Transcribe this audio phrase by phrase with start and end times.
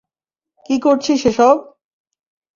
[0.65, 1.55] কী করছিস এসব?